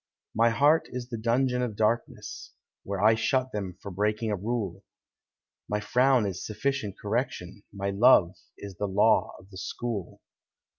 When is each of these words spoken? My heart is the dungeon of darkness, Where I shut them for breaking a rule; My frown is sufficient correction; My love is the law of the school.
My 0.33 0.49
heart 0.49 0.87
is 0.89 1.09
the 1.09 1.17
dungeon 1.19 1.61
of 1.61 1.75
darkness, 1.75 2.53
Where 2.81 2.99
I 3.03 3.13
shut 3.13 3.51
them 3.51 3.77
for 3.79 3.91
breaking 3.91 4.31
a 4.31 4.35
rule; 4.35 4.83
My 5.69 5.79
frown 5.79 6.25
is 6.25 6.43
sufficient 6.43 6.97
correction; 6.97 7.61
My 7.71 7.91
love 7.91 8.33
is 8.57 8.77
the 8.77 8.87
law 8.87 9.35
of 9.37 9.51
the 9.51 9.57
school. 9.59 10.19